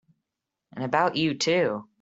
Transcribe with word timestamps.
And 0.73 0.83
about 0.83 1.15
you 1.15 1.35
too! 1.35 1.85